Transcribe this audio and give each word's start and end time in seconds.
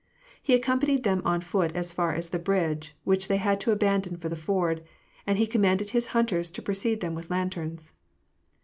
He 0.41 0.55
accompanied 0.55 1.03
them 1.03 1.21
on 1.23 1.41
foot 1.41 1.73
as 1.75 1.93
far 1.93 2.15
as 2.15 2.29
the 2.29 2.39
bridge, 2.39 2.95
which 3.03 3.27
they 3.27 3.37
had 3.37 3.61
to 3.61 3.71
abandon 3.71 4.17
for 4.17 4.29
the 4.29 4.35
ford, 4.35 4.83
and 5.27 5.37
he 5.37 5.45
commanded 5.45 5.91
his 5.91 6.07
hunters 6.07 6.49
to 6.49 6.61
precede 6.63 7.01
them 7.01 7.13
with 7.13 7.29
lanterns. 7.29 7.95